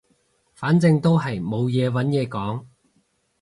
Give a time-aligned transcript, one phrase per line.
[0.55, 2.65] 反正都係冇嘢揾嘢講